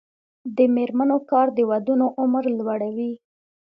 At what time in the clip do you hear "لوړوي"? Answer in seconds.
2.57-3.11